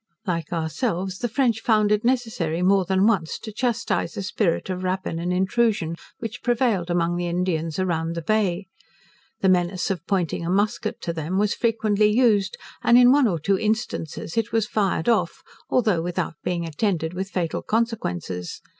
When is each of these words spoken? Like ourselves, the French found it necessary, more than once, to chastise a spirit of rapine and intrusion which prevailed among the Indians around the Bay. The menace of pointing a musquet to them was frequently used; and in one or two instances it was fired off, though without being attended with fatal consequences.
Like 0.25 0.51
ourselves, 0.51 1.19
the 1.19 1.27
French 1.29 1.59
found 1.59 1.91
it 1.91 2.03
necessary, 2.03 2.63
more 2.63 2.85
than 2.85 3.05
once, 3.05 3.37
to 3.37 3.51
chastise 3.51 4.17
a 4.17 4.23
spirit 4.23 4.67
of 4.71 4.81
rapine 4.83 5.19
and 5.19 5.31
intrusion 5.31 5.95
which 6.17 6.41
prevailed 6.41 6.89
among 6.89 7.17
the 7.17 7.27
Indians 7.27 7.77
around 7.77 8.15
the 8.15 8.23
Bay. 8.23 8.65
The 9.41 9.49
menace 9.49 9.91
of 9.91 10.03
pointing 10.07 10.43
a 10.43 10.49
musquet 10.49 11.01
to 11.01 11.13
them 11.13 11.37
was 11.37 11.53
frequently 11.53 12.07
used; 12.11 12.57
and 12.81 12.97
in 12.97 13.11
one 13.11 13.27
or 13.27 13.37
two 13.39 13.59
instances 13.59 14.37
it 14.37 14.51
was 14.51 14.65
fired 14.65 15.07
off, 15.07 15.43
though 15.69 16.01
without 16.01 16.33
being 16.43 16.65
attended 16.65 17.13
with 17.13 17.29
fatal 17.29 17.61
consequences. 17.61 18.59